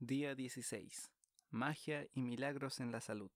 [0.00, 1.10] Día 16.
[1.50, 3.32] Magia y milagros en la salud.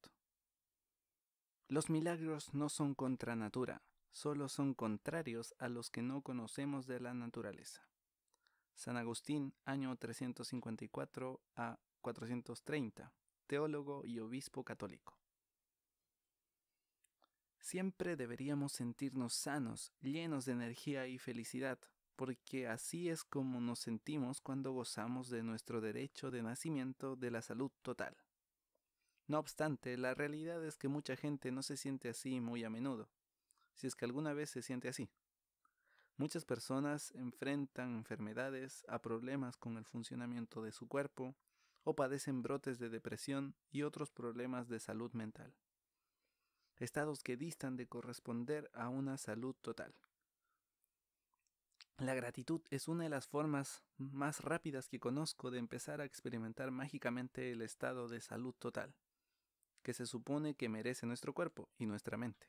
[1.67, 7.01] Los milagros no son contra natura, solo son contrarios a los que no conocemos de
[7.01, 7.89] la naturaleza.
[8.77, 13.13] San Agustín, año 354 a 430,
[13.49, 15.19] teólogo y obispo católico.
[17.59, 21.81] Siempre deberíamos sentirnos sanos, llenos de energía y felicidad,
[22.17, 27.43] porque así es como nos sentimos cuando gozamos de nuestro derecho de nacimiento de la
[27.43, 28.17] salud total.
[29.27, 33.09] No obstante, la realidad es que mucha gente no se siente así muy a menudo,
[33.75, 35.11] si es que alguna vez se siente así.
[36.17, 41.35] Muchas personas enfrentan enfermedades a problemas con el funcionamiento de su cuerpo,
[41.85, 45.55] o padecen brotes de depresión y otros problemas de salud mental.
[46.77, 49.95] Estados que distan de corresponder a una salud total.
[51.99, 56.71] La gratitud es una de las formas más rápidas que conozco de empezar a experimentar
[56.71, 58.95] mágicamente el estado de salud total,
[59.83, 62.49] que se supone que merece nuestro cuerpo y nuestra mente.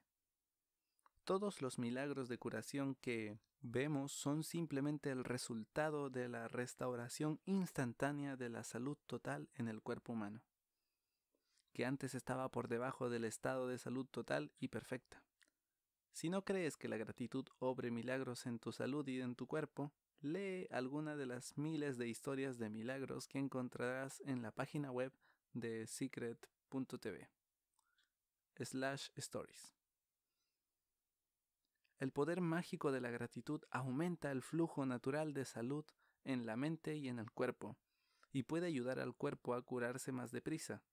[1.23, 8.35] Todos los milagros de curación que vemos son simplemente el resultado de la restauración instantánea
[8.35, 10.43] de la salud total en el cuerpo humano,
[11.71, 15.23] que antes estaba por debajo del estado de salud total y perfecta.
[16.13, 19.91] Si no crees que la gratitud obre milagros en tu salud y en tu cuerpo,
[20.21, 25.11] lee alguna de las miles de historias de milagros que encontrarás en la página web
[25.53, 27.29] de secret.tv
[28.63, 29.75] slash stories.
[31.99, 35.85] El poder mágico de la gratitud aumenta el flujo natural de salud
[36.23, 37.75] en la mente y en el cuerpo,
[38.31, 40.83] y puede ayudar al cuerpo a curarse más deprisa,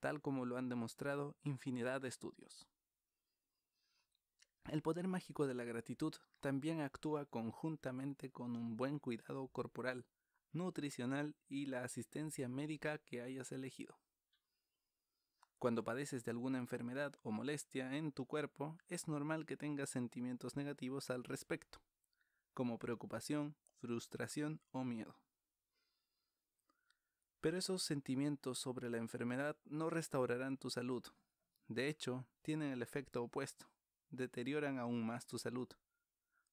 [0.00, 2.66] tal como lo han demostrado infinidad de estudios.
[4.70, 10.06] El poder mágico de la gratitud también actúa conjuntamente con un buen cuidado corporal,
[10.52, 13.98] nutricional y la asistencia médica que hayas elegido.
[15.58, 20.56] Cuando padeces de alguna enfermedad o molestia en tu cuerpo, es normal que tengas sentimientos
[20.56, 21.80] negativos al respecto,
[22.54, 25.16] como preocupación, frustración o miedo.
[27.40, 31.04] Pero esos sentimientos sobre la enfermedad no restaurarán tu salud.
[31.66, 33.72] De hecho, tienen el efecto opuesto
[34.12, 35.68] deterioran aún más tu salud.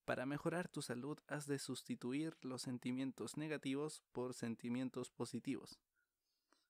[0.06, 5.80] Para mejorar tu salud has de sustituir los sentimientos negativos por sentimientos positivos.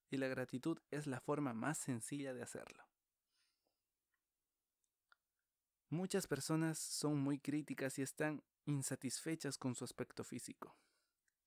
[0.09, 2.83] Y la gratitud es la forma más sencilla de hacerlo.
[5.89, 10.75] Muchas personas son muy críticas y están insatisfechas con su aspecto físico.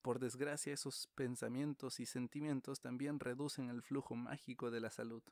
[0.03, 5.23] Por desgracia, esos pensamientos y sentimientos también reducen el flujo mágico de la salud.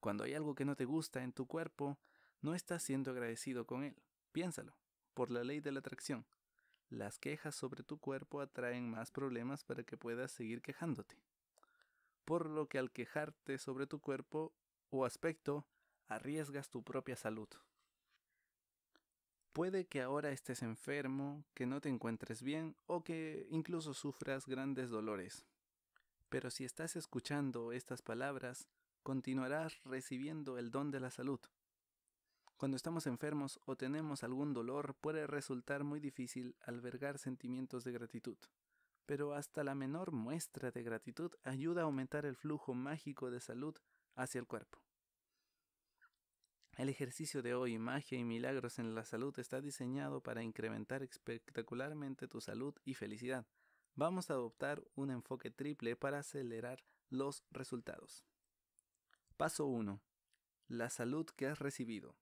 [0.00, 1.98] Cuando hay algo que no te gusta en tu cuerpo,
[2.40, 3.96] no estás siendo agradecido con él.
[4.32, 4.76] Piénsalo,
[5.14, 6.26] por la ley de la atracción.
[6.90, 11.16] Las quejas sobre tu cuerpo atraen más problemas para que puedas seguir quejándote.
[12.24, 14.54] Por lo que al quejarte sobre tu cuerpo
[14.90, 15.66] o aspecto,
[16.06, 17.48] arriesgas tu propia salud.
[19.52, 24.88] Puede que ahora estés enfermo, que no te encuentres bien o que incluso sufras grandes
[24.88, 25.44] dolores.
[26.28, 28.68] Pero si estás escuchando estas palabras,
[29.02, 31.40] continuarás recibiendo el don de la salud.
[32.58, 38.36] Cuando estamos enfermos o tenemos algún dolor puede resultar muy difícil albergar sentimientos de gratitud,
[39.06, 43.76] pero hasta la menor muestra de gratitud ayuda a aumentar el flujo mágico de salud
[44.16, 44.82] hacia el cuerpo.
[46.76, 52.26] El ejercicio de hoy, magia y milagros en la salud, está diseñado para incrementar espectacularmente
[52.26, 53.46] tu salud y felicidad.
[53.94, 58.24] Vamos a adoptar un enfoque triple para acelerar los resultados.
[59.36, 60.02] Paso 1.
[60.66, 62.16] La salud que has recibido.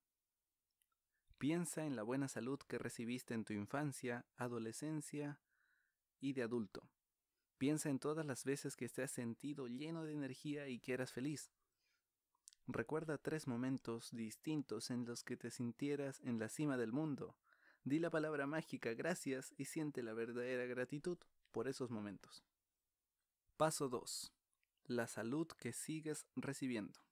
[1.39, 5.39] Piensa en la buena salud que recibiste en tu infancia, adolescencia
[6.19, 6.89] y de adulto.
[7.59, 11.13] Piensa en todas las veces que te has sentido lleno de energía y que eras
[11.13, 11.53] feliz.
[12.67, 17.37] Recuerda tres momentos distintos en los que te sintieras en la cima del mundo.
[17.85, 21.19] Di la palabra mágica gracias y siente la verdadera gratitud
[21.53, 22.45] por esos momentos.
[23.57, 24.33] Paso 2.
[24.87, 27.06] La salud que sigues recibiendo.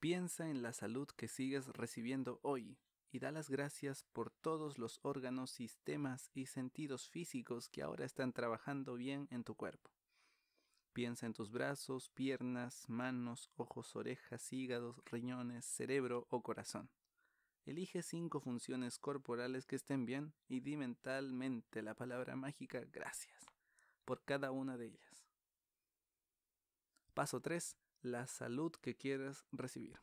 [0.00, 2.78] Piensa en la salud que sigues recibiendo hoy
[3.12, 8.32] y da las gracias por todos los órganos, sistemas y sentidos físicos que ahora están
[8.32, 9.90] trabajando bien en tu cuerpo.
[10.94, 16.88] Piensa en tus brazos, piernas, manos, ojos, orejas, hígados, riñones, cerebro o corazón.
[17.66, 23.44] Elige cinco funciones corporales que estén bien y di mentalmente la palabra mágica gracias
[24.06, 25.26] por cada una de ellas.
[27.12, 30.00] Paso 3 la salud que quieras recibir.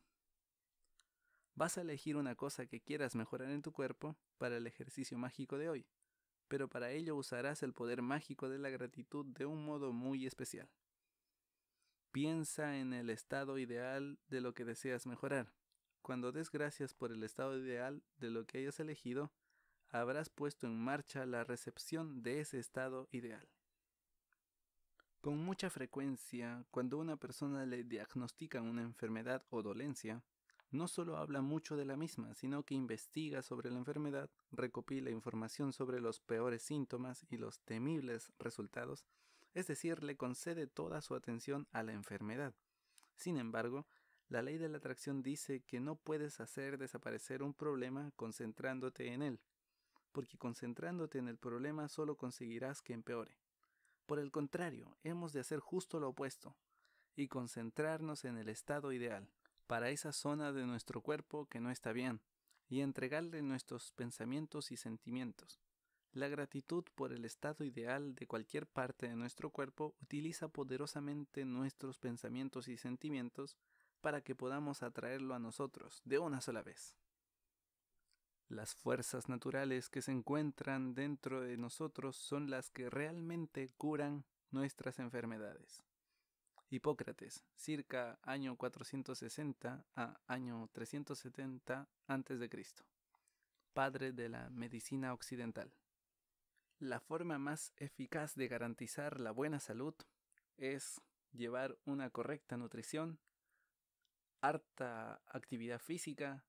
[1.56, 5.58] Vas a elegir una cosa que quieras mejorar en tu cuerpo para el ejercicio mágico
[5.58, 5.88] de hoy.
[6.48, 10.70] pero para ello usarás el poder mágico de la gratitud de un modo muy especial.
[12.12, 15.54] Piensa en el estado ideal de lo que deseas mejorar.
[16.02, 19.32] Cuando des gracias por el estado ideal de lo que hayas elegido,
[19.90, 23.48] habrás puesto en marcha la recepción de ese estado ideal.
[25.22, 30.24] Con mucha frecuencia, cuando una persona le diagnostican una enfermedad o dolencia,
[30.70, 35.74] no solo habla mucho de la misma, sino que investiga sobre la enfermedad, recopila información
[35.74, 39.06] sobre los peores síntomas y los temibles resultados,
[39.54, 42.54] es decir, le concede toda su atención a la enfermedad.
[43.16, 43.88] Sin embargo,
[44.30, 49.24] la ley de la atracción dice que no puedes hacer desaparecer un problema concentrándote en
[49.24, 49.40] él,
[50.12, 53.38] porque concentrándote en el problema solo conseguirás que empeore.
[54.08, 56.56] Por el contrario, hemos de hacer justo lo opuesto
[57.18, 59.30] y concentrarnos en el estado ideal,
[59.68, 62.22] para esa zona de nuestro cuerpo que no está bien,
[62.70, 65.60] y entregarle nuestros pensamientos y sentimientos.
[66.14, 72.00] La gratitud por el estado ideal de cualquier parte de nuestro cuerpo utiliza poderosamente nuestros
[72.00, 73.58] pensamientos y sentimientos
[74.00, 76.96] para que podamos atraerlo a nosotros de una sola vez.
[78.50, 85.00] Las fuerzas naturales que se encuentran dentro de nosotros son las que realmente curan nuestras
[85.00, 85.84] enfermedades.
[86.70, 92.50] Hipócrates, circa año 460 a año 370 a.C.,
[93.74, 95.74] padre de la medicina occidental.
[96.80, 99.94] La forma más eficaz de garantizar la buena salud
[100.56, 101.02] es
[101.32, 103.20] llevar una correcta nutrición,
[104.42, 106.46] harta actividad física,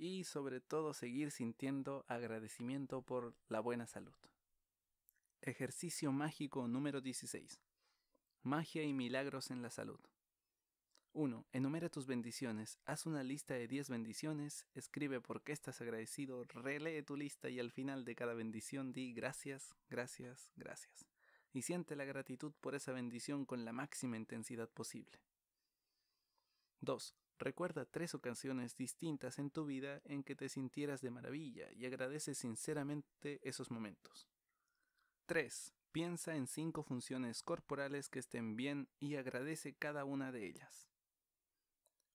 [0.00, 4.14] y sobre todo seguir sintiendo agradecimiento por la buena salud.
[5.42, 7.60] Ejercicio mágico número 16.
[8.42, 10.00] Magia y milagros en la salud.
[11.12, 11.46] 1.
[11.52, 12.78] Enumera tus bendiciones.
[12.86, 17.60] Haz una lista de 10 bendiciones, escribe por qué estás agradecido, relee tu lista y
[17.60, 21.06] al final de cada bendición di gracias, gracias, gracias.
[21.52, 25.20] Y siente la gratitud por esa bendición con la máxima intensidad posible.
[26.80, 27.14] 2.
[27.40, 32.34] Recuerda tres ocasiones distintas en tu vida en que te sintieras de maravilla y agradece
[32.34, 34.28] sinceramente esos momentos.
[35.24, 35.72] 3.
[35.90, 40.90] Piensa en cinco funciones corporales que estén bien y agradece cada una de ellas.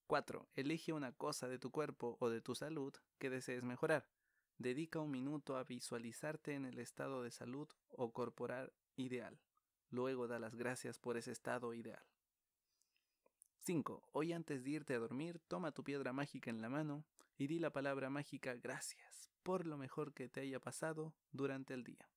[0.05, 0.47] 4.
[0.53, 4.07] Elige una cosa de tu cuerpo o de tu salud que desees mejorar.
[4.59, 9.41] Dedica un minuto a visualizarte en el estado de salud o corporal ideal.
[9.89, 12.05] Luego da las gracias por ese estado ideal.
[13.65, 14.03] 5.
[14.11, 17.03] Hoy antes de irte a dormir, toma tu piedra mágica en la mano
[17.35, 21.83] y di la palabra mágica gracias por lo mejor que te haya pasado durante el
[21.83, 22.07] día.